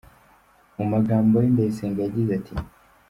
Mu 0.89 0.97
gamabo 1.07 1.37
ye 1.43 1.49
Ndayisenga 1.53 1.99
yagize 2.01 2.31
ati;. 2.39 2.53